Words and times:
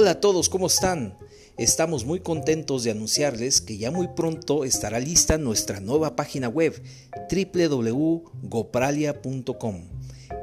Hola 0.00 0.12
a 0.12 0.20
todos, 0.20 0.48
¿cómo 0.48 0.68
están? 0.68 1.18
Estamos 1.56 2.04
muy 2.04 2.20
contentos 2.20 2.84
de 2.84 2.92
anunciarles 2.92 3.60
que 3.60 3.78
ya 3.78 3.90
muy 3.90 4.06
pronto 4.06 4.64
estará 4.64 5.00
lista 5.00 5.38
nuestra 5.38 5.80
nueva 5.80 6.14
página 6.14 6.48
web 6.48 6.80
www.gopralia.com. 7.28 9.82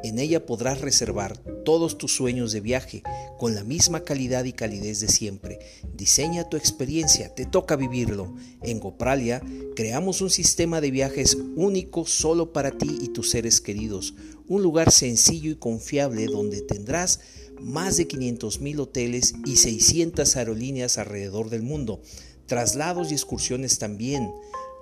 En 0.03 0.19
ella 0.19 0.45
podrás 0.45 0.81
reservar 0.81 1.37
todos 1.63 1.97
tus 1.97 2.13
sueños 2.13 2.51
de 2.51 2.59
viaje 2.59 3.01
con 3.37 3.55
la 3.55 3.63
misma 3.63 4.03
calidad 4.03 4.43
y 4.43 4.51
calidez 4.51 4.99
de 4.99 5.07
siempre. 5.07 5.59
Diseña 5.95 6.49
tu 6.49 6.57
experiencia, 6.57 7.33
te 7.33 7.45
toca 7.45 7.77
vivirlo. 7.77 8.35
En 8.61 8.81
Gopralia 8.81 9.41
creamos 9.73 10.19
un 10.19 10.31
sistema 10.31 10.81
de 10.81 10.91
viajes 10.91 11.37
único 11.55 12.05
solo 12.05 12.51
para 12.51 12.71
ti 12.71 12.97
y 13.01 13.07
tus 13.07 13.29
seres 13.29 13.61
queridos. 13.61 14.15
Un 14.47 14.61
lugar 14.61 14.91
sencillo 14.91 15.51
y 15.51 15.55
confiable 15.55 16.27
donde 16.27 16.61
tendrás 16.61 17.19
más 17.59 17.97
de 17.97 18.07
500.000 18.07 18.79
hoteles 18.79 19.33
y 19.45 19.55
600 19.55 20.35
aerolíneas 20.35 20.97
alrededor 20.97 21.49
del 21.49 21.63
mundo, 21.63 22.01
traslados 22.45 23.11
y 23.11 23.15
excursiones 23.15 23.79
también. 23.79 24.31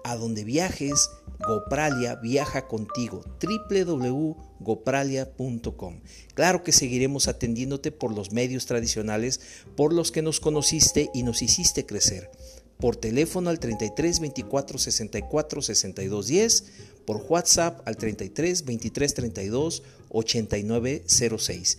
A 0.05 0.17
donde 0.17 0.43
viajes, 0.43 1.09
Gopralia 1.47 2.15
viaja 2.15 2.67
contigo. 2.67 3.23
www.gopralia.com. 3.41 6.01
Claro 6.33 6.63
que 6.63 6.71
seguiremos 6.71 7.29
atendiéndote 7.29 7.91
por 7.91 8.13
los 8.13 8.31
medios 8.31 8.65
tradicionales 8.65 9.41
por 9.75 9.93
los 9.93 10.11
que 10.11 10.21
nos 10.21 10.39
conociste 10.39 11.09
y 11.13 11.23
nos 11.23 11.41
hiciste 11.41 11.85
crecer. 11.85 12.31
Por 12.79 12.95
teléfono 12.97 13.49
al 13.49 13.59
33 13.59 14.19
24 14.19 14.77
64 14.77 15.61
62 15.61 16.27
10, 16.27 16.65
por 17.05 17.25
WhatsApp 17.29 17.81
al 17.87 17.97
33 17.97 18.65
23 18.65 19.13
32 19.13 19.83
89 20.09 21.03
06 21.07 21.77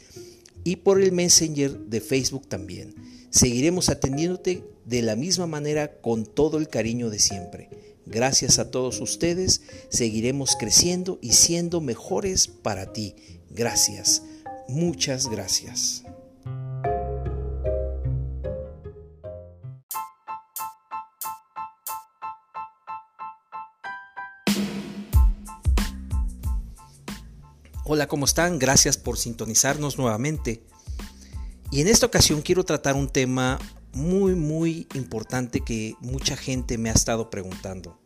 y 0.65 0.77
por 0.77 1.01
el 1.01 1.13
Messenger 1.13 1.79
de 1.79 2.01
Facebook 2.01 2.49
también. 2.49 2.95
Seguiremos 3.31 3.89
atendiéndote 3.89 4.65
de 4.87 5.03
la 5.03 5.17
misma 5.17 5.47
manera 5.47 6.01
con 6.01 6.25
todo 6.25 6.59
el 6.59 6.69
cariño 6.69 7.11
de 7.11 7.19
siempre. 7.19 7.69
Gracias 8.07 8.59
a 8.59 8.71
todos 8.71 9.01
ustedes, 9.01 9.63
seguiremos 9.89 10.57
creciendo 10.59 11.19
y 11.23 11.33
siendo 11.33 11.81
mejores 11.81 12.49
para 12.49 12.93
ti. 12.93 13.15
Gracias, 13.51 14.23
muchas 14.69 15.29
gracias. 15.29 16.04
Hola, 27.87 28.09
¿cómo 28.09 28.25
están? 28.25 28.59
Gracias 28.59 28.97
por 28.97 29.19
sintonizarnos 29.19 29.99
nuevamente. 29.99 30.63
Y 31.71 31.83
en 31.83 31.89
esta 31.89 32.07
ocasión 32.07 32.41
quiero 32.41 32.65
tratar 32.65 32.97
un 32.97 33.11
tema 33.11 33.59
muy, 33.93 34.35
muy 34.35 34.89
importante 34.95 35.61
que 35.61 35.95
mucha 36.01 36.35
gente 36.35 36.79
me 36.79 36.89
ha 36.89 36.95
estado 36.95 37.29
preguntando. 37.29 38.01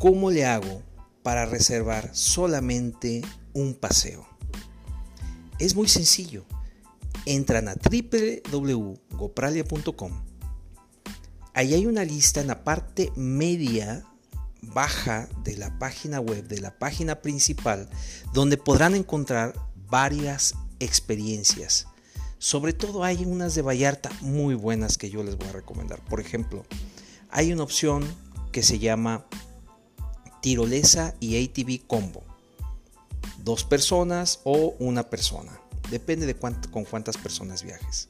¿Cómo 0.00 0.32
le 0.32 0.46
hago 0.46 0.82
para 1.22 1.46
reservar 1.46 2.10
solamente 2.12 3.22
un 3.52 3.72
paseo? 3.72 4.26
Es 5.60 5.76
muy 5.76 5.86
sencillo. 5.86 6.44
Entran 7.26 7.68
a 7.68 7.76
www.gopralia.com. 7.76 10.24
Ahí 11.54 11.72
hay 11.72 11.86
una 11.86 12.02
lista 12.02 12.40
en 12.40 12.48
la 12.48 12.64
parte 12.64 13.12
media 13.14 14.04
baja 14.74 15.28
de 15.44 15.56
la 15.56 15.78
página 15.78 16.20
web, 16.20 16.46
de 16.46 16.60
la 16.60 16.78
página 16.78 17.22
principal, 17.22 17.88
donde 18.32 18.56
podrán 18.56 18.94
encontrar 18.94 19.54
varias 19.88 20.54
experiencias. 20.80 21.86
Sobre 22.38 22.72
todo 22.72 23.04
hay 23.04 23.24
unas 23.24 23.54
de 23.54 23.62
Vallarta 23.62 24.10
muy 24.20 24.54
buenas 24.54 24.98
que 24.98 25.08
yo 25.08 25.22
les 25.22 25.38
voy 25.38 25.48
a 25.48 25.52
recomendar. 25.52 26.04
Por 26.04 26.20
ejemplo, 26.20 26.64
hay 27.30 27.52
una 27.52 27.62
opción 27.62 28.04
que 28.52 28.62
se 28.62 28.78
llama 28.78 29.24
tirolesa 30.42 31.14
y 31.20 31.42
ATV 31.42 31.86
combo. 31.86 32.22
Dos 33.38 33.64
personas 33.64 34.40
o 34.44 34.74
una 34.78 35.08
persona. 35.08 35.58
Depende 35.90 36.26
de 36.26 36.34
con 36.36 36.84
cuántas 36.84 37.16
personas 37.16 37.62
viajes. 37.62 38.08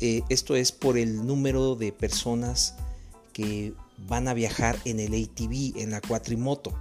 Eh, 0.00 0.22
esto 0.28 0.54
es 0.54 0.72
por 0.72 0.96
el 0.96 1.26
número 1.26 1.74
de 1.74 1.92
personas 1.92 2.74
que 3.32 3.74
van 4.06 4.28
a 4.28 4.34
viajar 4.34 4.78
en 4.84 5.00
el 5.00 5.12
ATV, 5.14 5.80
en 5.80 5.90
la 5.90 6.00
cuatrimoto. 6.00 6.74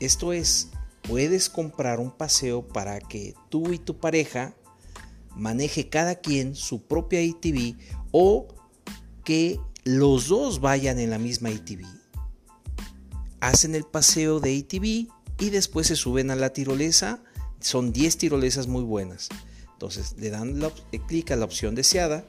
Esto 0.00 0.32
es, 0.32 0.70
puedes 1.02 1.48
comprar 1.48 2.00
un 2.00 2.10
paseo 2.10 2.66
para 2.66 2.98
que 3.00 3.34
tú 3.48 3.72
y 3.72 3.78
tu 3.78 3.98
pareja 3.98 4.54
maneje 5.36 5.88
cada 5.88 6.16
quien 6.16 6.54
su 6.54 6.82
propia 6.82 7.20
ATV 7.20 7.76
o 8.12 8.48
que 9.24 9.60
los 9.84 10.28
dos 10.28 10.60
vayan 10.60 10.98
en 10.98 11.10
la 11.10 11.18
misma 11.18 11.48
ATV. 11.50 11.84
Hacen 13.40 13.74
el 13.74 13.84
paseo 13.84 14.40
de 14.40 14.58
ATV 14.58 15.08
y 15.38 15.50
después 15.50 15.86
se 15.86 15.96
suben 15.96 16.30
a 16.30 16.36
la 16.36 16.52
tirolesa. 16.52 17.22
Son 17.60 17.92
10 17.92 18.18
tirolesas 18.18 18.66
muy 18.66 18.82
buenas. 18.82 19.28
Entonces 19.72 20.14
le 20.18 20.30
dan 20.30 20.60
clic 21.06 21.30
a 21.30 21.36
la 21.36 21.46
opción 21.46 21.74
deseada. 21.74 22.24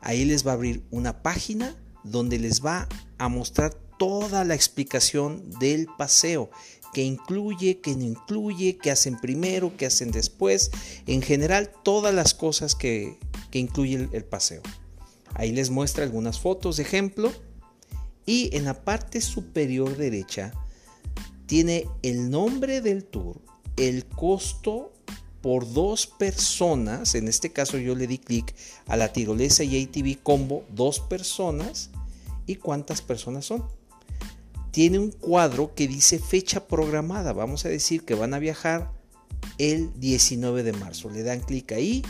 Ahí 0.00 0.24
les 0.24 0.46
va 0.46 0.52
a 0.52 0.54
abrir 0.54 0.82
una 0.90 1.22
página 1.22 1.76
donde 2.10 2.38
les 2.38 2.64
va 2.64 2.88
a 3.18 3.28
mostrar 3.28 3.74
toda 3.98 4.44
la 4.44 4.54
explicación 4.54 5.50
del 5.58 5.86
paseo, 5.98 6.50
que 6.92 7.02
incluye, 7.02 7.80
que 7.80 7.94
no 7.94 8.04
incluye, 8.04 8.78
que 8.78 8.90
hacen 8.90 9.20
primero, 9.20 9.76
que 9.76 9.86
hacen 9.86 10.10
después, 10.10 10.70
en 11.06 11.22
general 11.22 11.70
todas 11.82 12.14
las 12.14 12.34
cosas 12.34 12.74
que, 12.74 13.18
que 13.50 13.58
incluye 13.58 14.08
el, 14.12 14.24
paseo. 14.24 14.62
Ahí 15.34 15.52
les 15.52 15.70
muestra 15.70 16.04
algunas 16.04 16.38
fotos 16.38 16.76
de 16.76 16.84
ejemplo 16.84 17.32
y 18.24 18.54
en 18.56 18.64
la 18.64 18.84
parte 18.84 19.20
superior 19.20 19.96
derecha 19.96 20.52
tiene 21.46 21.86
el 22.02 22.30
nombre 22.30 22.80
del 22.80 23.04
tour, 23.04 23.40
el 23.76 24.04
costo 24.06 24.92
por 25.40 25.72
dos 25.72 26.06
personas, 26.06 27.14
en 27.14 27.28
este 27.28 27.52
caso 27.52 27.78
yo 27.78 27.94
le 27.94 28.06
di 28.06 28.18
clic 28.18 28.54
a 28.86 28.96
la 28.96 29.12
tirolesa 29.12 29.62
y 29.62 29.82
ATV 29.82 30.22
combo, 30.22 30.64
dos 30.74 31.00
personas, 31.00 31.90
y 32.48 32.56
cuántas 32.56 33.02
personas 33.02 33.44
son. 33.44 33.62
Tiene 34.72 34.98
un 34.98 35.12
cuadro 35.12 35.74
que 35.74 35.86
dice 35.86 36.18
fecha 36.18 36.66
programada. 36.66 37.32
Vamos 37.32 37.64
a 37.64 37.68
decir 37.68 38.04
que 38.04 38.14
van 38.14 38.34
a 38.34 38.38
viajar 38.38 38.90
el 39.58 39.92
19 40.00 40.62
de 40.62 40.72
marzo. 40.72 41.10
Le 41.10 41.22
dan 41.22 41.40
clic 41.40 41.72
ahí 41.72 42.02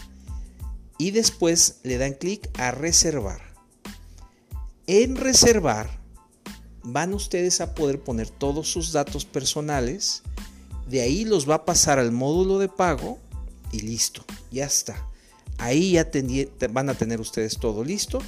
y 0.96 1.10
después 1.10 1.80
le 1.82 1.98
dan 1.98 2.14
clic 2.14 2.48
a 2.58 2.70
reservar. 2.70 3.40
En 4.86 5.16
reservar 5.16 5.90
van 6.84 7.14
ustedes 7.14 7.60
a 7.60 7.74
poder 7.74 8.00
poner 8.00 8.30
todos 8.30 8.70
sus 8.70 8.92
datos 8.92 9.24
personales. 9.24 10.22
De 10.88 11.00
ahí 11.00 11.24
los 11.24 11.50
va 11.50 11.56
a 11.56 11.64
pasar 11.64 11.98
al 11.98 12.12
módulo 12.12 12.58
de 12.58 12.68
pago 12.68 13.18
y 13.72 13.80
listo, 13.80 14.24
ya 14.52 14.66
está. 14.66 15.04
Ahí 15.58 15.92
ya 15.92 16.08
van 16.70 16.88
a 16.88 16.94
tener 16.94 17.20
ustedes 17.20 17.58
todo 17.58 17.82
listo 17.82 18.20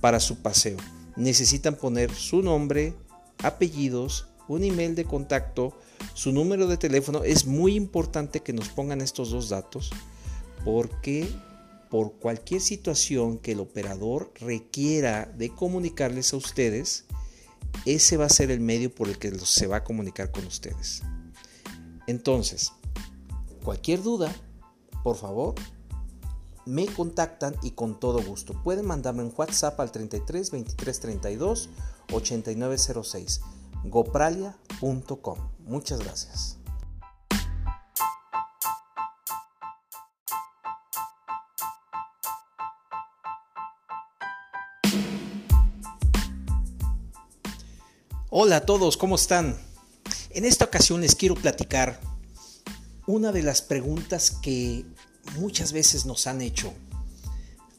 para 0.00 0.20
su 0.20 0.36
paseo 0.36 0.76
necesitan 1.16 1.76
poner 1.76 2.12
su 2.14 2.42
nombre, 2.42 2.94
apellidos, 3.42 4.28
un 4.48 4.64
email 4.64 4.94
de 4.94 5.04
contacto, 5.04 5.78
su 6.14 6.32
número 6.32 6.66
de 6.66 6.76
teléfono. 6.76 7.24
Es 7.24 7.46
muy 7.46 7.74
importante 7.74 8.40
que 8.40 8.52
nos 8.52 8.68
pongan 8.68 9.00
estos 9.00 9.30
dos 9.30 9.48
datos 9.48 9.90
porque 10.64 11.28
por 11.90 12.14
cualquier 12.14 12.60
situación 12.60 13.38
que 13.38 13.52
el 13.52 13.60
operador 13.60 14.32
requiera 14.40 15.26
de 15.36 15.50
comunicarles 15.50 16.32
a 16.32 16.36
ustedes, 16.36 17.04
ese 17.84 18.16
va 18.16 18.26
a 18.26 18.30
ser 18.30 18.50
el 18.50 18.60
medio 18.60 18.94
por 18.94 19.08
el 19.08 19.18
que 19.18 19.36
se 19.38 19.66
va 19.66 19.78
a 19.78 19.84
comunicar 19.84 20.30
con 20.30 20.46
ustedes. 20.46 21.02
Entonces, 22.06 22.72
cualquier 23.62 24.02
duda, 24.02 24.34
por 25.02 25.16
favor, 25.16 25.54
me 26.66 26.86
contactan 26.86 27.56
y 27.62 27.70
con 27.70 27.98
todo 27.98 28.22
gusto. 28.22 28.52
Pueden 28.62 28.86
mandarme 28.86 29.22
un 29.22 29.32
WhatsApp 29.34 29.80
al 29.80 29.92
33 29.92 30.50
23 30.50 31.00
32 31.00 31.70
8906 32.12 33.40
gopralia.com. 33.84 35.38
Muchas 35.60 36.00
gracias. 36.00 36.58
Hola 48.28 48.56
a 48.56 48.60
todos, 48.66 48.96
¿cómo 48.96 49.14
están? 49.14 49.56
En 50.30 50.44
esta 50.44 50.66
ocasión 50.66 51.00
les 51.00 51.14
quiero 51.14 51.36
platicar 51.36 51.98
una 53.06 53.32
de 53.32 53.42
las 53.42 53.62
preguntas 53.62 54.30
que 54.30 54.84
muchas 55.36 55.72
veces 55.72 56.06
nos 56.06 56.26
han 56.26 56.40
hecho 56.42 56.72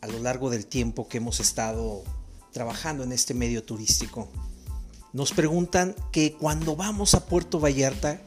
a 0.02 0.08
lo 0.08 0.20
largo 0.20 0.50
del 0.50 0.66
tiempo 0.66 1.08
que 1.08 1.18
hemos 1.18 1.40
estado 1.40 2.04
trabajando 2.52 3.04
en 3.04 3.12
este 3.12 3.34
medio 3.34 3.64
turístico. 3.64 4.30
Nos 5.14 5.32
preguntan 5.32 5.96
que 6.12 6.34
cuando 6.34 6.76
vamos 6.76 7.14
a 7.14 7.26
Puerto 7.26 7.60
Vallarta, 7.60 8.22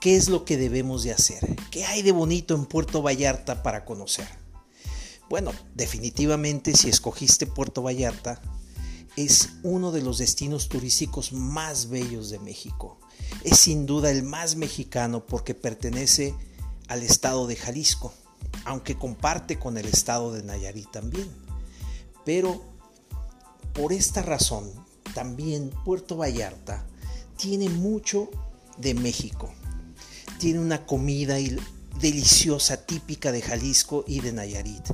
¿qué 0.00 0.16
es 0.16 0.28
lo 0.28 0.44
que 0.44 0.56
debemos 0.56 1.02
de 1.02 1.12
hacer? 1.12 1.56
¿Qué 1.70 1.84
hay 1.84 2.02
de 2.02 2.12
bonito 2.12 2.54
en 2.54 2.66
Puerto 2.66 3.02
Vallarta 3.02 3.62
para 3.62 3.84
conocer? 3.84 4.28
Bueno, 5.28 5.52
definitivamente 5.74 6.76
si 6.76 6.88
escogiste 6.88 7.46
Puerto 7.46 7.82
Vallarta, 7.82 8.40
es 9.16 9.50
uno 9.62 9.92
de 9.92 10.02
los 10.02 10.18
destinos 10.18 10.68
turísticos 10.68 11.32
más 11.32 11.88
bellos 11.88 12.30
de 12.30 12.38
México. 12.38 12.98
Es 13.44 13.58
sin 13.58 13.86
duda 13.86 14.10
el 14.10 14.22
más 14.22 14.56
mexicano 14.56 15.26
porque 15.26 15.54
pertenece 15.54 16.34
al 16.88 17.02
estado 17.02 17.46
de 17.46 17.56
Jalisco, 17.56 18.12
aunque 18.64 18.96
comparte 18.96 19.58
con 19.58 19.78
el 19.78 19.86
estado 19.86 20.32
de 20.32 20.42
Nayarit 20.42 20.90
también. 20.90 21.28
Pero 22.24 22.62
por 23.72 23.92
esta 23.92 24.22
razón, 24.22 24.70
también 25.14 25.70
Puerto 25.84 26.16
Vallarta 26.16 26.84
tiene 27.36 27.68
mucho 27.68 28.30
de 28.78 28.94
México. 28.94 29.52
Tiene 30.38 30.60
una 30.60 30.86
comida 30.86 31.36
deliciosa 32.00 32.84
típica 32.86 33.32
de 33.32 33.42
Jalisco 33.42 34.04
y 34.06 34.20
de 34.20 34.32
Nayarit. 34.32 34.90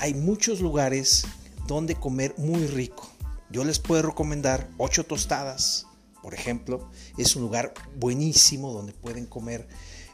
Hay 0.00 0.14
muchos 0.14 0.60
lugares 0.60 1.24
donde 1.66 1.94
comer 1.94 2.34
muy 2.38 2.66
rico. 2.66 3.08
Yo 3.50 3.64
les 3.64 3.78
puedo 3.78 4.02
recomendar 4.02 4.68
Ocho 4.78 5.04
Tostadas, 5.04 5.86
por 6.22 6.34
ejemplo. 6.34 6.90
Es 7.16 7.36
un 7.36 7.42
lugar 7.42 7.72
buenísimo 7.96 8.72
donde 8.72 8.92
pueden 8.92 9.26
comer 9.26 9.68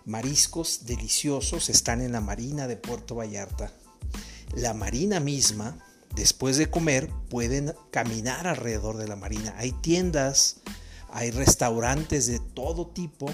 mariscos 0.04 0.86
deliciosos. 0.86 1.68
Están 1.68 2.00
en 2.00 2.12
la 2.12 2.20
Marina 2.20 2.66
de 2.66 2.76
Puerto 2.76 3.14
Vallarta. 3.14 3.72
La 4.54 4.74
Marina 4.74 5.20
misma, 5.20 5.78
después 6.14 6.56
de 6.56 6.70
comer, 6.70 7.10
pueden 7.30 7.74
caminar 7.90 8.46
alrededor 8.46 8.96
de 8.96 9.08
la 9.08 9.16
Marina. 9.16 9.54
Hay 9.56 9.72
tiendas, 9.72 10.56
hay 11.10 11.30
restaurantes 11.30 12.26
de 12.26 12.38
todo 12.38 12.86
tipo, 12.86 13.30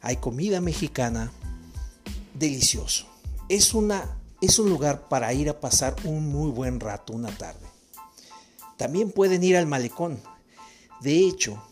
hay 0.00 0.16
comida 0.16 0.60
mexicana. 0.60 1.32
Delicioso. 2.34 3.06
Es, 3.48 3.74
una, 3.74 4.16
es 4.40 4.58
un 4.58 4.70
lugar 4.70 5.08
para 5.08 5.32
ir 5.32 5.48
a 5.50 5.60
pasar 5.60 5.96
un 6.04 6.28
muy 6.28 6.50
buen 6.50 6.80
rato, 6.80 7.12
una 7.12 7.36
tarde. 7.36 7.66
También 8.76 9.10
pueden 9.10 9.44
ir 9.44 9.56
al 9.56 9.66
malecón. 9.66 10.20
De 11.00 11.18
hecho, 11.18 11.62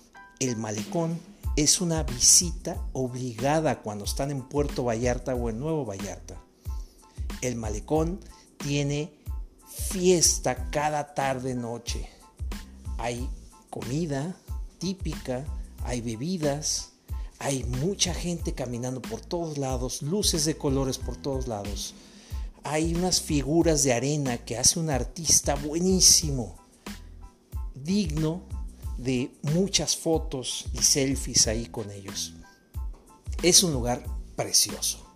el 0.41 0.57
malecón 0.57 1.19
es 1.63 1.81
una 1.81 2.05
visita 2.05 2.81
obligada 2.93 3.83
cuando 3.83 4.05
están 4.05 4.31
en 4.31 4.43
Puerto 4.43 4.85
Vallarta 4.85 5.35
o 5.35 5.51
en 5.51 5.59
Nuevo 5.59 5.85
Vallarta. 5.85 6.41
El 7.41 7.57
malecón 7.57 8.21
tiene 8.59 9.13
fiesta 9.67 10.71
cada 10.71 11.15
tarde 11.15 11.57
noche. 11.57 12.09
Hay 12.97 13.29
comida 13.71 14.37
típica, 14.79 15.45
hay 15.83 16.01
bebidas, 16.01 16.93
hay 17.41 17.65
mucha 17.65 18.15
gente 18.15 18.55
caminando 18.55 19.03
por 19.03 19.21
todos 19.21 19.59
lados, 19.59 20.03
luces 20.03 20.45
de 20.45 20.57
colores 20.57 20.99
por 20.99 21.17
todos 21.17 21.49
lados. 21.49 21.93
Hay 22.63 22.95
unas 22.95 23.21
figuras 23.21 23.83
de 23.83 23.95
arena 23.95 24.39
que 24.39 24.59
hace 24.59 24.79
un 24.79 24.91
artista 24.91 25.57
buenísimo 25.57 26.55
digno 27.75 28.43
de 28.99 29.31
muchas 29.43 29.97
fotos 29.97 30.67
y 30.75 30.83
selfies 30.83 31.47
ahí 31.47 31.67
con 31.67 31.91
ellos. 31.91 32.35
Es 33.43 33.63
un 33.63 33.73
lugar 33.73 34.05
precioso. 34.37 35.07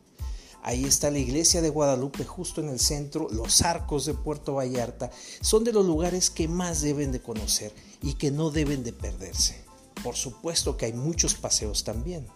Ahí 0.63 0.85
está 0.85 1.11
la 1.11 1.19
iglesia 1.19 1.61
de 1.61 1.71
Guadalupe 1.71 2.25
justo 2.25 2.61
en 2.61 2.69
el 2.69 2.79
centro, 2.79 3.29
los 3.31 3.63
arcos 3.63 4.07
de 4.07 4.15
Puerto 4.15 4.55
Vallarta. 4.55 5.11
Son 5.41 5.65
de 5.65 5.73
los 5.73 5.85
lugares 5.85 6.31
que 6.31 6.47
más 6.47 6.81
deben 6.83 7.11
de 7.11 7.21
conocer 7.21 7.75
y 8.01 8.15
que 8.15 8.31
no 8.31 8.51
deben 8.51 8.85
de 8.85 8.93
perderse. 8.93 9.65
Por 10.05 10.15
supuesto 10.15 10.77
que 10.77 10.87
hay 10.87 10.93
muchos 10.93 11.35
paseos 11.35 11.83
también. 11.83 12.29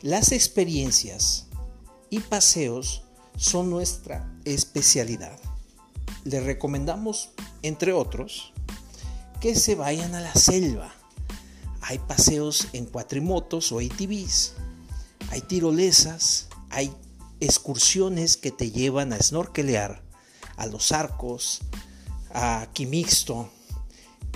Las 0.00 0.32
experiencias 0.32 1.48
y 2.08 2.20
paseos 2.20 3.02
son 3.36 3.68
nuestra 3.68 4.34
especialidad. 4.46 5.38
Les 6.24 6.42
recomendamos, 6.42 7.30
entre 7.62 7.92
otros, 7.92 8.54
que 9.40 9.56
se 9.56 9.74
vayan 9.74 10.14
a 10.14 10.20
la 10.20 10.34
selva. 10.34 10.94
Hay 11.80 11.98
paseos 11.98 12.68
en 12.74 12.84
cuatrimotos 12.84 13.72
o 13.72 13.78
ATVs, 13.78 14.52
hay 15.30 15.40
tirolesas, 15.40 16.48
hay 16.68 16.94
excursiones 17.40 18.36
que 18.36 18.50
te 18.50 18.70
llevan 18.70 19.12
a 19.14 19.18
snorkelear, 19.18 20.02
a 20.56 20.66
los 20.66 20.92
arcos, 20.92 21.62
a 22.34 22.68
Quimixto. 22.74 23.48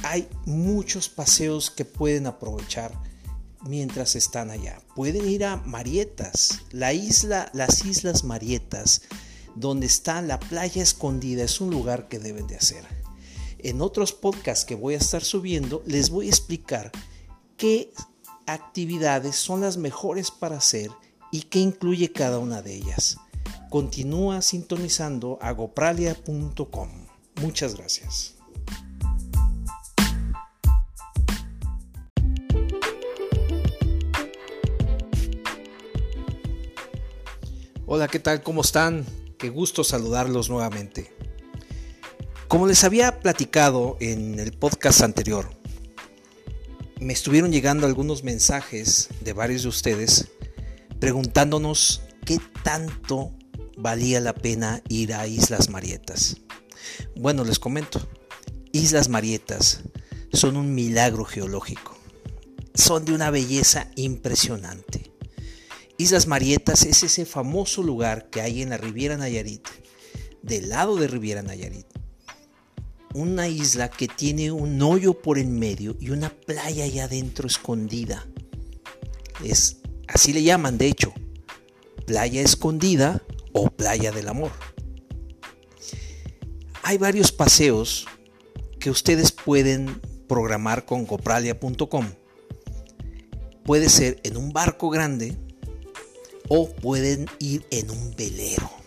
Hay 0.02 0.28
muchos 0.46 1.10
paseos 1.10 1.70
que 1.70 1.84
pueden 1.84 2.26
aprovechar 2.26 2.92
mientras 3.66 4.16
están 4.16 4.50
allá. 4.50 4.80
Pueden 4.96 5.28
ir 5.28 5.44
a 5.44 5.56
Marietas, 5.56 6.60
la 6.70 6.94
isla, 6.94 7.50
las 7.52 7.84
Islas 7.84 8.24
Marietas, 8.24 9.02
donde 9.54 9.86
está 9.86 10.22
la 10.22 10.40
playa 10.40 10.82
escondida, 10.82 11.44
es 11.44 11.60
un 11.60 11.70
lugar 11.70 12.08
que 12.08 12.18
deben 12.18 12.46
de 12.46 12.56
hacer 12.56 13.03
en 13.64 13.80
otros 13.80 14.12
podcasts 14.12 14.66
que 14.66 14.74
voy 14.74 14.92
a 14.94 14.98
estar 14.98 15.24
subiendo, 15.24 15.82
les 15.86 16.10
voy 16.10 16.26
a 16.26 16.28
explicar 16.28 16.92
qué 17.56 17.92
actividades 18.46 19.36
son 19.36 19.62
las 19.62 19.78
mejores 19.78 20.30
para 20.30 20.58
hacer 20.58 20.90
y 21.32 21.42
qué 21.42 21.60
incluye 21.60 22.12
cada 22.12 22.38
una 22.38 22.60
de 22.60 22.76
ellas. 22.76 23.16
Continúa 23.70 24.42
sintonizando 24.42 25.38
agopralia.com. 25.40 26.90
Muchas 27.40 27.74
gracias. 27.74 28.34
Hola, 37.86 38.08
¿qué 38.08 38.18
tal? 38.18 38.42
¿Cómo 38.42 38.60
están? 38.60 39.06
Qué 39.38 39.48
gusto 39.48 39.84
saludarlos 39.84 40.50
nuevamente. 40.50 41.13
Como 42.54 42.68
les 42.68 42.84
había 42.84 43.18
platicado 43.18 43.96
en 43.98 44.38
el 44.38 44.52
podcast 44.52 45.00
anterior, 45.00 45.50
me 47.00 47.12
estuvieron 47.12 47.50
llegando 47.50 47.84
algunos 47.84 48.22
mensajes 48.22 49.08
de 49.22 49.32
varios 49.32 49.64
de 49.64 49.70
ustedes 49.70 50.28
preguntándonos 51.00 52.02
qué 52.24 52.38
tanto 52.62 53.32
valía 53.76 54.20
la 54.20 54.34
pena 54.34 54.84
ir 54.88 55.14
a 55.14 55.26
Islas 55.26 55.68
Marietas. 55.68 56.36
Bueno, 57.16 57.42
les 57.42 57.58
comento, 57.58 58.08
Islas 58.70 59.08
Marietas 59.08 59.80
son 60.32 60.56
un 60.56 60.76
milagro 60.76 61.24
geológico. 61.24 61.98
Son 62.72 63.04
de 63.04 63.14
una 63.14 63.30
belleza 63.30 63.90
impresionante. 63.96 65.10
Islas 65.98 66.28
Marietas 66.28 66.84
es 66.84 67.02
ese 67.02 67.26
famoso 67.26 67.82
lugar 67.82 68.30
que 68.30 68.42
hay 68.42 68.62
en 68.62 68.70
la 68.70 68.76
Riviera 68.76 69.16
Nayarit, 69.16 69.66
del 70.40 70.68
lado 70.68 70.94
de 70.94 71.08
Riviera 71.08 71.42
Nayarit, 71.42 71.86
una 73.14 73.48
isla 73.48 73.88
que 73.88 74.08
tiene 74.08 74.50
un 74.50 74.82
hoyo 74.82 75.14
por 75.14 75.38
en 75.38 75.58
medio 75.58 75.96
y 76.00 76.10
una 76.10 76.28
playa 76.30 76.84
allá 76.84 77.04
adentro 77.04 77.46
escondida. 77.46 78.26
Es 79.42 79.78
así 80.08 80.32
le 80.32 80.42
llaman, 80.42 80.76
de 80.76 80.88
hecho, 80.88 81.14
playa 82.06 82.42
escondida 82.42 83.22
o 83.52 83.70
playa 83.70 84.10
del 84.12 84.28
amor. 84.28 84.50
Hay 86.82 86.98
varios 86.98 87.32
paseos 87.32 88.06
que 88.78 88.90
ustedes 88.90 89.32
pueden 89.32 90.00
programar 90.28 90.84
con 90.84 91.06
copralia.com. 91.06 92.06
Puede 93.64 93.88
ser 93.88 94.20
en 94.24 94.36
un 94.36 94.52
barco 94.52 94.90
grande 94.90 95.38
o 96.48 96.68
pueden 96.68 97.26
ir 97.38 97.64
en 97.70 97.90
un 97.90 98.14
velero. 98.16 98.83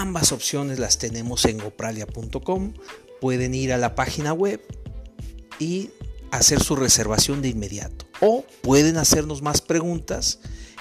Ambas 0.00 0.32
opciones 0.32 0.78
las 0.78 0.96
tenemos 0.96 1.44
en 1.44 1.58
gopralia.com. 1.58 2.72
Pueden 3.20 3.54
ir 3.54 3.70
a 3.70 3.76
la 3.76 3.94
página 3.94 4.32
web 4.32 4.58
y 5.58 5.90
hacer 6.30 6.62
su 6.62 6.74
reservación 6.74 7.42
de 7.42 7.50
inmediato. 7.50 8.06
O 8.22 8.46
pueden 8.62 8.96
hacernos 8.96 9.42
más 9.42 9.60
preguntas 9.60 10.38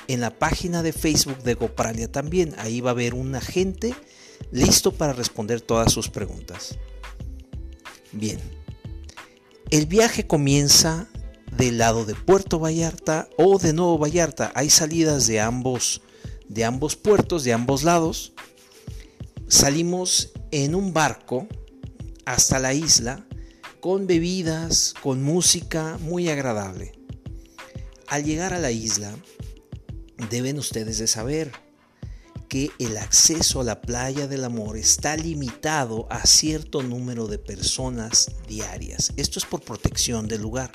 en 0.07 0.21
la 0.21 0.39
página 0.39 0.83
de 0.83 0.93
Facebook 0.93 1.43
de 1.43 1.55
Gopralia 1.55 2.09
también. 2.09 2.55
Ahí 2.59 2.79
va 2.79 2.91
a 2.91 2.93
haber 2.93 3.13
un 3.13 3.35
agente 3.35 3.93
listo 4.53 4.93
para 4.93 5.11
responder 5.11 5.59
todas 5.59 5.91
sus 5.91 6.07
preguntas. 6.09 6.77
Bien, 8.13 8.39
el 9.69 9.85
viaje 9.85 10.27
comienza 10.27 11.09
del 11.57 11.77
lado 11.77 12.05
de 12.05 12.15
Puerto 12.15 12.57
Vallarta 12.57 13.27
o 13.37 13.59
de 13.59 13.73
Nuevo 13.73 13.97
Vallarta. 13.97 14.53
Hay 14.55 14.69
salidas 14.69 15.27
de 15.27 15.41
ambos, 15.41 16.03
de 16.47 16.63
ambos 16.63 16.95
puertos, 16.95 17.43
de 17.43 17.51
ambos 17.51 17.83
lados 17.83 18.31
salimos 19.49 20.31
en 20.51 20.75
un 20.75 20.93
barco 20.93 21.47
hasta 22.25 22.59
la 22.59 22.73
isla 22.73 23.25
con 23.81 24.07
bebidas, 24.07 24.93
con 25.01 25.23
música 25.23 25.97
muy 26.01 26.29
agradable. 26.29 26.93
Al 28.07 28.23
llegar 28.23 28.53
a 28.53 28.59
la 28.59 28.71
isla, 28.71 29.13
deben 30.29 30.59
ustedes 30.59 30.99
de 30.99 31.07
saber 31.07 31.51
que 32.47 32.71
el 32.79 32.97
acceso 32.97 33.61
a 33.61 33.63
la 33.63 33.81
playa 33.81 34.27
del 34.27 34.43
amor 34.43 34.77
está 34.77 35.15
limitado 35.15 36.07
a 36.11 36.25
cierto 36.25 36.81
número 36.83 37.27
de 37.27 37.37
personas 37.37 38.31
diarias. 38.47 39.13
Esto 39.17 39.39
es 39.39 39.45
por 39.45 39.61
protección 39.61 40.27
del 40.27 40.41
lugar. 40.41 40.71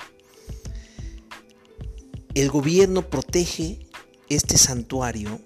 El 2.33 2.49
gobierno 2.49 3.09
protege 3.09 3.87
este 4.29 4.57
santuario 4.57 5.39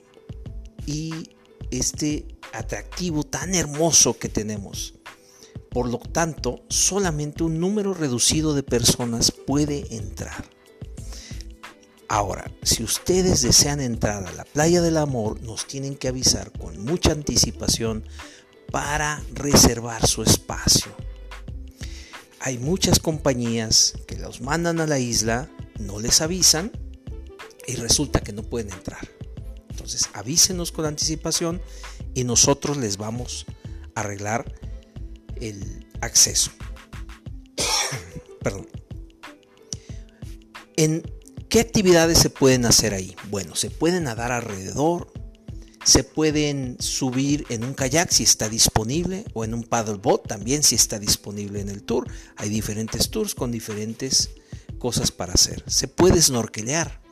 y 0.86 1.29
este 1.71 2.27
atractivo 2.53 3.23
tan 3.23 3.55
hermoso 3.55 4.17
que 4.17 4.29
tenemos. 4.29 4.95
Por 5.69 5.88
lo 5.88 5.99
tanto, 5.99 6.63
solamente 6.69 7.43
un 7.43 7.59
número 7.59 7.93
reducido 7.93 8.53
de 8.53 8.63
personas 8.63 9.31
puede 9.31 9.95
entrar. 9.95 10.45
Ahora, 12.07 12.51
si 12.63 12.83
ustedes 12.83 13.43
desean 13.43 13.81
entrar 13.81 14.25
a 14.25 14.33
la 14.33 14.43
playa 14.43 14.81
del 14.81 14.97
amor, 14.97 15.41
nos 15.43 15.67
tienen 15.67 15.95
que 15.95 16.07
avisar 16.07 16.51
con 16.51 16.83
mucha 16.83 17.11
anticipación 17.11 18.03
para 18.71 19.23
reservar 19.33 20.07
su 20.07 20.23
espacio. 20.23 20.91
Hay 22.39 22.57
muchas 22.57 22.99
compañías 22.99 23.93
que 24.07 24.17
los 24.17 24.41
mandan 24.41 24.79
a 24.79 24.88
la 24.88 24.97
isla, 24.97 25.51
no 25.79 25.99
les 25.99 26.21
avisan 26.21 26.71
y 27.67 27.75
resulta 27.75 28.21
que 28.21 28.33
no 28.33 28.41
pueden 28.41 28.71
entrar. 28.71 29.18
Entonces 29.89 30.12
avísenos 30.13 30.72
con 30.72 30.86
anticipación 30.86 31.63
y 32.13 32.24
nosotros 32.24 32.77
les 32.77 32.98
vamos 32.98 33.48
a 33.96 34.01
arreglar 34.01 34.53
el 35.41 35.88
acceso. 36.00 36.51
Perdón. 38.43 38.67
¿En 40.75 41.01
qué 41.50 41.60
actividades 41.60 42.19
se 42.19 42.29
pueden 42.29 42.67
hacer 42.67 42.93
ahí? 42.93 43.15
Bueno, 43.31 43.55
se 43.55 43.72
pueden 43.72 44.03
nadar 44.03 44.31
alrededor, 44.31 45.12
se 45.84 46.03
pueden 46.03 46.77
subir 46.79 47.48
en 47.50 47.63
un 47.63 47.74
kayak 47.74 48.12
si 48.12 48.22
está 48.22 48.48
disponible 48.48 49.25
o 49.34 49.43
en 49.43 49.55
un 49.55 49.63
paddleboat 49.63 50.27
también 50.27 50.62
si 50.62 50.75
está 50.75 51.00
disponible 51.00 51.62
en 51.62 51.69
el 51.69 51.81
tour. 51.81 52.08
Hay 52.36 52.50
diferentes 52.50 53.10
tours 53.10 53.34
con 53.34 53.51
diferentes 53.51 54.29
cosas 54.77 55.12
para 55.12 55.34
hacer. 55.34 55.63
Se 55.65 55.88
puede 55.88 56.22
snorkelear. 56.22 57.08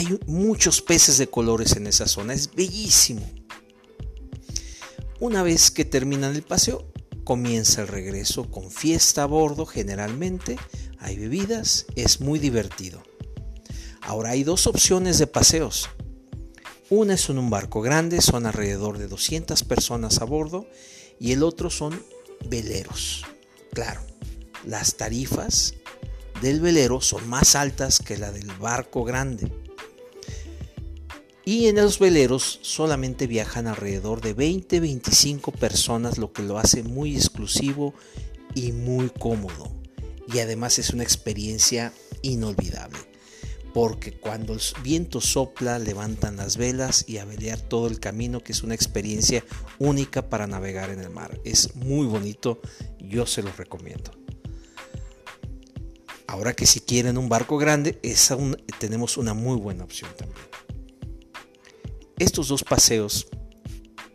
Hay 0.00 0.18
muchos 0.26 0.80
peces 0.80 1.18
de 1.18 1.28
colores 1.28 1.76
en 1.76 1.86
esa 1.86 2.08
zona, 2.08 2.32
es 2.32 2.54
bellísimo. 2.54 3.20
Una 5.18 5.42
vez 5.42 5.70
que 5.70 5.84
terminan 5.84 6.34
el 6.34 6.40
paseo, 6.42 6.90
comienza 7.22 7.82
el 7.82 7.88
regreso 7.88 8.50
con 8.50 8.70
fiesta 8.70 9.24
a 9.24 9.26
bordo 9.26 9.66
generalmente, 9.66 10.56
hay 11.00 11.18
bebidas, 11.18 11.84
es 11.96 12.22
muy 12.22 12.38
divertido. 12.38 13.02
Ahora 14.00 14.30
hay 14.30 14.42
dos 14.42 14.66
opciones 14.66 15.18
de 15.18 15.26
paseos. 15.26 15.90
Una 16.88 17.12
es 17.12 17.28
en 17.28 17.36
un 17.36 17.50
barco 17.50 17.82
grande, 17.82 18.22
son 18.22 18.46
alrededor 18.46 18.96
de 18.96 19.06
200 19.06 19.64
personas 19.64 20.22
a 20.22 20.24
bordo, 20.24 20.66
y 21.18 21.32
el 21.32 21.42
otro 21.42 21.68
son 21.68 22.02
veleros. 22.48 23.26
Claro, 23.74 24.00
las 24.64 24.96
tarifas 24.96 25.74
del 26.40 26.60
velero 26.60 27.02
son 27.02 27.28
más 27.28 27.54
altas 27.54 27.98
que 27.98 28.16
la 28.16 28.32
del 28.32 28.50
barco 28.52 29.04
grande. 29.04 29.59
Y 31.50 31.66
en 31.66 31.74
los 31.74 31.98
veleros 31.98 32.60
solamente 32.62 33.26
viajan 33.26 33.66
alrededor 33.66 34.20
de 34.20 34.36
20-25 34.36 35.50
personas, 35.50 36.16
lo 36.16 36.32
que 36.32 36.44
lo 36.44 36.58
hace 36.58 36.84
muy 36.84 37.16
exclusivo 37.16 37.92
y 38.54 38.70
muy 38.70 39.10
cómodo. 39.10 39.68
Y 40.32 40.38
además 40.38 40.78
es 40.78 40.90
una 40.90 41.02
experiencia 41.02 41.92
inolvidable 42.22 43.00
porque 43.74 44.12
cuando 44.12 44.52
el 44.52 44.60
viento 44.84 45.20
sopla 45.20 45.80
levantan 45.80 46.36
las 46.36 46.56
velas 46.56 47.04
y 47.08 47.18
a 47.18 47.24
velear 47.24 47.58
todo 47.58 47.88
el 47.88 47.98
camino, 47.98 48.44
que 48.44 48.52
es 48.52 48.62
una 48.62 48.76
experiencia 48.76 49.44
única 49.80 50.30
para 50.30 50.46
navegar 50.46 50.90
en 50.90 51.00
el 51.00 51.10
mar. 51.10 51.40
Es 51.44 51.74
muy 51.74 52.06
bonito, 52.06 52.60
yo 53.00 53.26
se 53.26 53.42
los 53.42 53.56
recomiendo. 53.56 54.12
Ahora 56.28 56.54
que 56.54 56.66
si 56.66 56.78
quieren 56.78 57.18
un 57.18 57.28
barco 57.28 57.58
grande, 57.58 57.98
tenemos 58.78 59.16
una 59.16 59.34
muy 59.34 59.56
buena 59.56 59.82
opción 59.82 60.10
también. 60.16 60.49
Estos 62.20 62.48
dos 62.48 62.64
paseos 62.64 63.28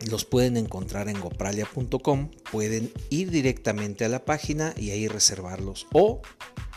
los 0.08 0.26
pueden 0.26 0.58
encontrar 0.58 1.10
en 1.10 1.20
gopralia.com, 1.20 2.30
pueden 2.52 2.94
ir 3.10 3.32
directamente 3.32 4.06
a 4.06 4.10
la 4.10 4.24
página 4.24 4.76
y 4.78 4.92
ahí 4.92 5.08
reservarlos 5.08 5.88
o 5.92 6.22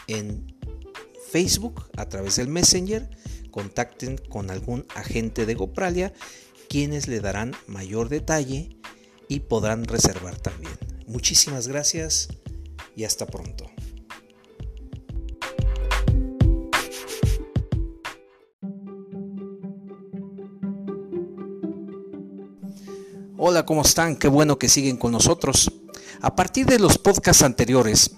en 0.07 0.57
Facebook 1.31 1.85
a 1.99 2.09
través 2.09 2.37
del 2.37 2.49
Messenger, 2.49 3.11
contacten 3.51 4.17
con 4.17 4.51
algún 4.51 4.87
agente 4.95 5.45
de 5.45 5.55
Gopralia, 5.55 6.15
quienes 6.67 7.09
le 7.09 7.21
darán 7.21 7.55
mayor 7.67 8.09
detalle 8.09 8.79
y 9.29 9.41
podrán 9.41 9.85
reservar 9.85 10.39
también. 10.39 10.73
Muchísimas 11.07 11.69
gracias 11.69 12.29
y 12.97 13.05
hasta 13.05 13.27
pronto. 13.27 13.67
Hola, 23.41 23.65
¿cómo 23.65 23.83
están? 23.83 24.17
Qué 24.17 24.27
bueno 24.27 24.59
que 24.59 24.69
siguen 24.69 24.97
con 24.97 25.13
nosotros. 25.13 25.71
A 26.21 26.35
partir 26.35 26.67
de 26.67 26.81
los 26.81 26.99
podcasts 26.99 27.45
anteriores, 27.45 28.11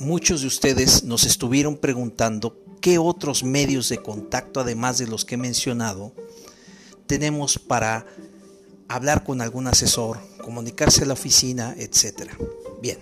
muchos 0.00 0.40
de 0.40 0.46
ustedes 0.46 1.04
nos 1.04 1.24
estuvieron 1.24 1.76
preguntando 1.76 2.56
qué 2.80 2.96
otros 2.96 3.44
medios 3.44 3.90
de 3.90 3.98
contacto, 3.98 4.60
además 4.60 4.96
de 4.96 5.08
los 5.08 5.26
que 5.26 5.34
he 5.34 5.38
mencionado, 5.38 6.14
tenemos 7.06 7.58
para 7.58 8.06
hablar 8.88 9.24
con 9.24 9.42
algún 9.42 9.66
asesor, 9.66 10.20
comunicarse 10.42 11.02
a 11.02 11.06
la 11.06 11.12
oficina, 11.12 11.74
etc. 11.76 12.30
Bien, 12.80 12.98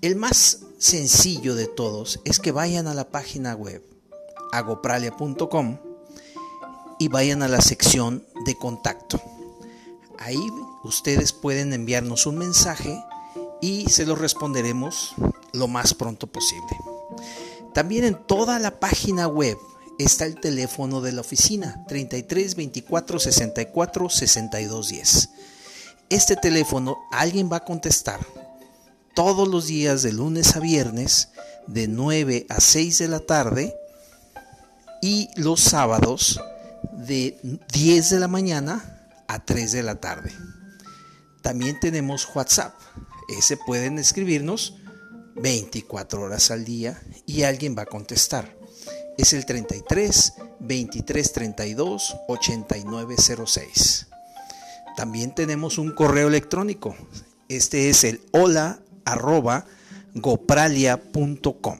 el 0.00 0.16
más 0.16 0.60
sencillo 0.78 1.54
de 1.54 1.66
todos 1.66 2.18
es 2.24 2.38
que 2.38 2.50
vayan 2.50 2.86
a 2.86 2.94
la 2.94 3.10
página 3.10 3.54
web 3.54 3.84
agopralia.com 4.52 5.91
y 7.02 7.08
vayan 7.08 7.42
a 7.42 7.48
la 7.48 7.60
sección 7.60 8.24
de 8.44 8.54
contacto. 8.54 9.20
Ahí 10.20 10.38
ustedes 10.84 11.32
pueden 11.32 11.72
enviarnos 11.72 12.26
un 12.26 12.38
mensaje 12.38 12.96
y 13.60 13.90
se 13.90 14.06
lo 14.06 14.14
responderemos 14.14 15.16
lo 15.52 15.66
más 15.66 15.94
pronto 15.94 16.28
posible. 16.28 16.76
También 17.74 18.04
en 18.04 18.14
toda 18.14 18.60
la 18.60 18.78
página 18.78 19.26
web 19.26 19.58
está 19.98 20.26
el 20.26 20.38
teléfono 20.38 21.00
de 21.00 21.10
la 21.10 21.22
oficina 21.22 21.84
33 21.88 22.54
24 22.54 23.18
64 23.18 24.08
62 24.08 24.88
10. 24.88 25.28
Este 26.08 26.36
teléfono 26.36 26.98
alguien 27.10 27.50
va 27.50 27.56
a 27.56 27.64
contestar 27.64 28.20
todos 29.12 29.48
los 29.48 29.66
días 29.66 30.04
de 30.04 30.12
lunes 30.12 30.54
a 30.54 30.60
viernes 30.60 31.30
de 31.66 31.88
9 31.88 32.46
a 32.48 32.60
6 32.60 32.98
de 32.98 33.08
la 33.08 33.18
tarde 33.18 33.76
y 35.02 35.28
los 35.34 35.60
sábados 35.60 36.40
de 36.92 37.38
10 37.72 38.10
de 38.10 38.20
la 38.20 38.28
mañana 38.28 39.08
a 39.28 39.44
3 39.44 39.72
de 39.72 39.82
la 39.82 39.96
tarde. 39.96 40.32
También 41.42 41.80
tenemos 41.80 42.28
WhatsApp 42.34 42.74
ese 43.28 43.56
pueden 43.56 43.98
escribirnos 43.98 44.74
24 45.36 46.22
horas 46.22 46.50
al 46.50 46.64
día 46.64 47.00
y 47.26 47.42
alguien 47.42 47.76
va 47.76 47.82
a 47.82 47.86
contestar. 47.86 48.56
Es 49.18 49.32
el 49.32 49.46
33 49.46 50.34
23 50.60 51.32
32 51.32 52.16
8906. 52.28 54.06
También 54.96 55.34
tenemos 55.34 55.78
un 55.78 55.94
correo 55.94 56.28
electrónico. 56.28 56.94
Este 57.48 57.88
es 57.88 58.04
el 58.04 58.20
hola 58.32 58.80
arroba 59.04 59.66
gopralia.com. 60.14 61.78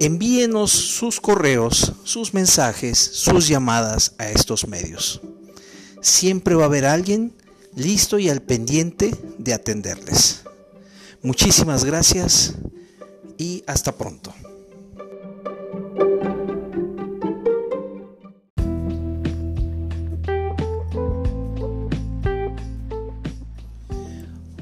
Envíenos 0.00 0.72
sus 0.72 1.20
correos, 1.20 1.92
sus 2.02 2.34
mensajes, 2.34 2.98
sus 2.98 3.46
llamadas 3.46 4.14
a 4.18 4.28
estos 4.28 4.66
medios. 4.66 5.20
Siempre 6.00 6.56
va 6.56 6.64
a 6.64 6.66
haber 6.66 6.84
alguien 6.84 7.32
listo 7.76 8.18
y 8.18 8.28
al 8.28 8.42
pendiente 8.42 9.14
de 9.38 9.54
atenderles. 9.54 10.42
Muchísimas 11.22 11.84
gracias 11.84 12.54
y 13.38 13.62
hasta 13.68 13.92
pronto. 13.96 14.34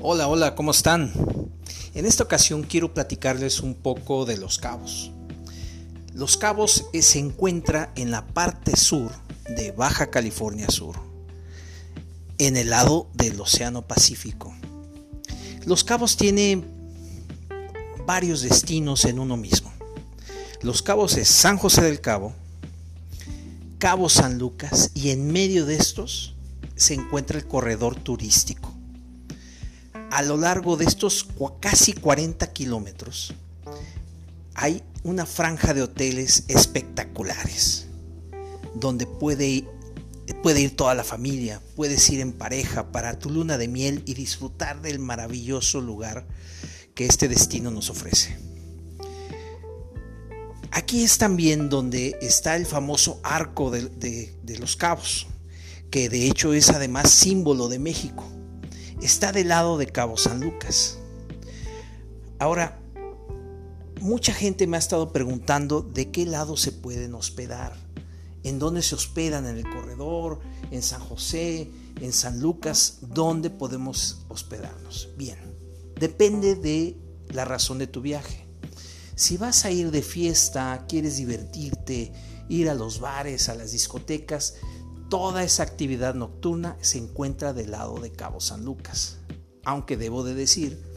Hola, 0.02 0.28
hola, 0.28 0.54
¿cómo 0.54 0.72
están? 0.72 1.10
En 1.94 2.06
esta 2.06 2.24
ocasión 2.24 2.64
quiero 2.64 2.92
platicarles 2.92 3.60
un 3.60 3.74
poco 3.74 4.24
de 4.24 4.36
Los 4.36 4.58
Cabos. 4.58 5.11
Los 6.22 6.36
Cabos 6.36 6.84
se 6.92 7.18
encuentra 7.18 7.90
en 7.96 8.12
la 8.12 8.24
parte 8.24 8.76
sur 8.76 9.10
de 9.56 9.72
Baja 9.72 10.08
California 10.08 10.70
Sur 10.70 10.94
en 12.38 12.56
el 12.56 12.70
lado 12.70 13.08
del 13.14 13.40
Océano 13.40 13.82
Pacífico. 13.82 14.54
Los 15.66 15.82
Cabos 15.82 16.16
tiene 16.16 16.62
varios 18.06 18.42
destinos 18.42 19.04
en 19.04 19.18
uno 19.18 19.36
mismo. 19.36 19.72
Los 20.60 20.80
Cabos 20.80 21.16
es 21.16 21.26
San 21.26 21.56
José 21.56 21.82
del 21.82 22.00
Cabo, 22.00 22.32
Cabo 23.78 24.08
San 24.08 24.38
Lucas 24.38 24.92
y 24.94 25.10
en 25.10 25.26
medio 25.26 25.66
de 25.66 25.74
estos 25.74 26.36
se 26.76 26.94
encuentra 26.94 27.36
el 27.36 27.48
corredor 27.48 27.96
turístico. 27.96 28.72
A 30.12 30.22
lo 30.22 30.36
largo 30.36 30.76
de 30.76 30.84
estos 30.84 31.26
casi 31.58 31.94
40 31.94 32.46
kilómetros 32.52 33.34
hay 34.54 34.82
una 35.02 35.26
franja 35.26 35.74
de 35.74 35.82
hoteles 35.82 36.44
espectaculares 36.48 37.86
donde 38.74 39.06
puede 39.06 39.46
ir 39.46 40.76
toda 40.76 40.94
la 40.94 41.04
familia, 41.04 41.60
puedes 41.76 42.08
ir 42.10 42.20
en 42.20 42.32
pareja 42.32 42.90
para 42.92 43.18
tu 43.18 43.30
luna 43.30 43.58
de 43.58 43.68
miel 43.68 44.02
y 44.06 44.14
disfrutar 44.14 44.80
del 44.82 44.98
maravilloso 44.98 45.80
lugar 45.80 46.26
que 46.94 47.06
este 47.06 47.28
destino 47.28 47.70
nos 47.70 47.90
ofrece. 47.90 48.36
Aquí 50.70 51.04
es 51.04 51.18
también 51.18 51.68
donde 51.68 52.16
está 52.22 52.56
el 52.56 52.64
famoso 52.64 53.20
arco 53.22 53.70
de, 53.70 54.32
los 54.58 54.76
cabos, 54.76 55.26
que 55.90 56.08
de 56.08 56.26
hecho 56.26 56.54
es 56.54 56.70
además 56.70 57.10
símbolo 57.10 57.68
de 57.68 57.78
México. 57.78 58.24
Está 59.02 59.32
del 59.32 59.48
lado 59.48 59.76
de 59.76 59.86
Cabo 59.86 60.16
San 60.16 60.40
Lucas. 60.40 60.98
Ahora, 62.38 62.78
mucha 64.02 64.34
gente 64.34 64.66
me 64.66 64.76
ha 64.76 64.80
estado 64.80 65.12
preguntando 65.12 65.80
de 65.80 66.10
qué 66.10 66.26
lado 66.26 66.56
se 66.56 66.72
pueden 66.72 67.14
hospedar, 67.14 67.76
en 68.42 68.58
dónde 68.58 68.82
se 68.82 68.96
hospedan, 68.96 69.46
en 69.46 69.56
el 69.56 69.70
corredor, 69.70 70.40
en 70.72 70.82
San 70.82 71.00
José, 71.00 71.70
en 72.00 72.12
San 72.12 72.40
Lucas, 72.40 72.98
dónde 73.02 73.48
podemos 73.48 74.24
hospedarnos. 74.28 75.10
Bien, 75.16 75.38
depende 75.98 76.56
de 76.56 76.96
la 77.28 77.44
razón 77.44 77.78
de 77.78 77.86
tu 77.86 78.00
viaje. 78.00 78.44
Si 79.14 79.36
vas 79.36 79.64
a 79.64 79.70
ir 79.70 79.92
de 79.92 80.02
fiesta, 80.02 80.84
quieres 80.88 81.16
divertirte, 81.16 82.12
ir 82.48 82.68
a 82.68 82.74
los 82.74 82.98
bares, 82.98 83.48
a 83.48 83.54
las 83.54 83.70
discotecas, 83.70 84.54
toda 85.10 85.44
esa 85.44 85.62
actividad 85.62 86.14
nocturna 86.14 86.76
se 86.80 86.98
encuentra 86.98 87.52
del 87.52 87.70
lado 87.70 88.00
de 88.00 88.10
Cabo 88.10 88.40
San 88.40 88.64
Lucas. 88.64 89.18
Aunque 89.64 89.96
debo 89.96 90.24
de 90.24 90.34
decir 90.34 90.91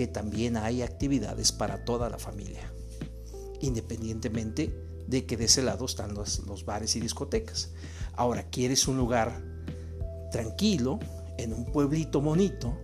que 0.00 0.06
también 0.06 0.56
hay 0.56 0.80
actividades 0.80 1.52
para 1.52 1.84
toda 1.84 2.08
la 2.08 2.18
familia, 2.18 2.72
independientemente 3.60 4.74
de 5.06 5.26
que 5.26 5.36
de 5.36 5.44
ese 5.44 5.60
lado 5.60 5.84
están 5.84 6.14
los, 6.14 6.38
los 6.46 6.64
bares 6.64 6.96
y 6.96 7.00
discotecas. 7.00 7.72
Ahora, 8.14 8.48
¿quieres 8.48 8.88
un 8.88 8.96
lugar 8.96 9.44
tranquilo, 10.32 11.00
en 11.36 11.52
un 11.52 11.66
pueblito 11.66 12.22
bonito? 12.22 12.78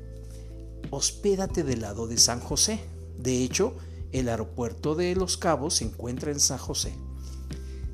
Hospédate 0.90 1.62
del 1.62 1.80
lado 1.80 2.06
de 2.06 2.18
San 2.18 2.40
José. 2.40 2.80
De 3.16 3.42
hecho, 3.42 3.74
el 4.12 4.28
aeropuerto 4.28 4.94
de 4.94 5.14
Los 5.14 5.38
Cabos 5.38 5.76
se 5.76 5.84
encuentra 5.84 6.30
en 6.30 6.38
San 6.38 6.58
José. 6.58 6.92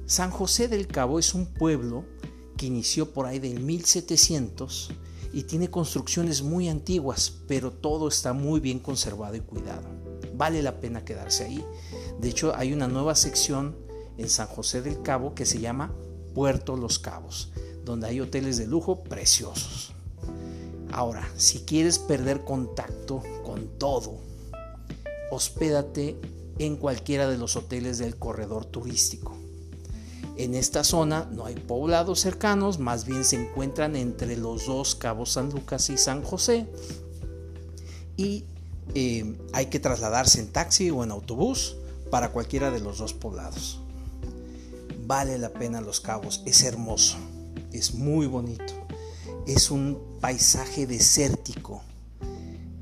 San 0.04 0.32
José 0.32 0.66
del 0.66 0.88
Cabo 0.88 1.20
es 1.20 1.32
un 1.32 1.46
pueblo 1.46 2.04
que 2.56 2.66
inició 2.66 3.12
por 3.12 3.26
ahí 3.26 3.38
del 3.38 3.60
1700 3.60 4.90
y 5.32 5.44
tiene 5.44 5.70
construcciones 5.70 6.42
muy 6.42 6.68
antiguas, 6.68 7.32
pero 7.48 7.70
todo 7.72 8.08
está 8.08 8.32
muy 8.32 8.60
bien 8.60 8.78
conservado 8.78 9.34
y 9.34 9.40
cuidado. 9.40 9.88
Vale 10.34 10.62
la 10.62 10.80
pena 10.80 11.04
quedarse 11.04 11.44
ahí. 11.44 11.64
De 12.20 12.28
hecho, 12.28 12.54
hay 12.54 12.72
una 12.72 12.88
nueva 12.88 13.14
sección 13.14 13.76
en 14.18 14.28
San 14.28 14.46
José 14.46 14.82
del 14.82 15.02
Cabo 15.02 15.34
que 15.34 15.46
se 15.46 15.60
llama 15.60 15.92
Puerto 16.34 16.76
Los 16.76 16.98
Cabos, 16.98 17.52
donde 17.84 18.08
hay 18.08 18.20
hoteles 18.20 18.58
de 18.58 18.66
lujo 18.66 19.02
preciosos. 19.02 19.92
Ahora, 20.90 21.26
si 21.36 21.60
quieres 21.60 21.98
perder 21.98 22.44
contacto 22.44 23.22
con 23.44 23.78
todo, 23.78 24.18
hospédate 25.30 26.16
en 26.58 26.76
cualquiera 26.76 27.28
de 27.28 27.38
los 27.38 27.56
hoteles 27.56 27.98
del 27.98 28.16
corredor 28.16 28.66
turístico. 28.66 29.41
En 30.36 30.54
esta 30.54 30.82
zona 30.82 31.28
no 31.30 31.44
hay 31.44 31.54
poblados 31.54 32.20
cercanos, 32.20 32.78
más 32.78 33.04
bien 33.04 33.24
se 33.24 33.36
encuentran 33.36 33.96
entre 33.96 34.36
los 34.36 34.66
dos 34.66 34.94
cabos 34.94 35.32
San 35.32 35.50
Lucas 35.50 35.90
y 35.90 35.98
San 35.98 36.22
José. 36.22 36.66
Y 38.16 38.44
eh, 38.94 39.36
hay 39.52 39.66
que 39.66 39.78
trasladarse 39.78 40.40
en 40.40 40.48
taxi 40.48 40.90
o 40.90 41.04
en 41.04 41.10
autobús 41.10 41.76
para 42.10 42.30
cualquiera 42.30 42.70
de 42.70 42.80
los 42.80 42.98
dos 42.98 43.12
poblados. 43.14 43.80
Vale 45.06 45.38
la 45.38 45.50
pena 45.50 45.80
Los 45.80 46.00
Cabos, 46.00 46.42
es 46.46 46.62
hermoso, 46.62 47.16
es 47.72 47.94
muy 47.94 48.26
bonito, 48.26 48.72
es 49.46 49.70
un 49.70 49.98
paisaje 50.20 50.86
desértico 50.86 51.82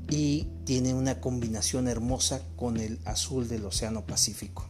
y 0.09 0.47
tiene 0.65 0.93
una 0.93 1.19
combinación 1.19 1.87
hermosa 1.87 2.41
con 2.55 2.77
el 2.77 2.99
azul 3.05 3.47
del 3.47 3.65
Océano 3.65 4.05
Pacífico. 4.05 4.65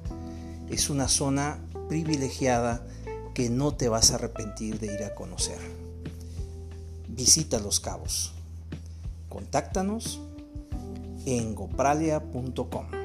Es 0.70 0.90
una 0.90 1.08
zona 1.08 1.60
privilegiada 1.92 2.88
que 3.34 3.50
no 3.50 3.74
te 3.74 3.90
vas 3.90 4.12
a 4.12 4.16
arrepentir 4.16 4.80
de 4.80 4.94
ir 4.94 5.04
a 5.04 5.14
conocer. 5.14 5.60
Visita 7.10 7.60
Los 7.60 7.82
Cabos. 7.82 8.32
Contáctanos 9.28 10.22
en 11.26 11.54
gopralia.com. 11.54 13.01